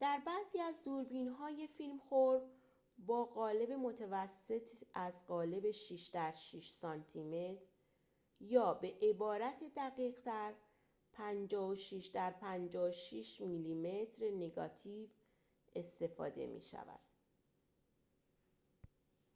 [0.00, 2.40] در بعضی از دوربین‌های فیلم‌خور
[2.98, 7.62] با قالب متوسط از قالب ۶ در ۶ سانتی‌متر
[8.40, 10.52] یا به‌عبارت دقیق‌تر
[11.12, 15.06] ۵۶ در ۵۶ میلی‌متر نگاتیو
[15.76, 17.00] استفاده می‌شود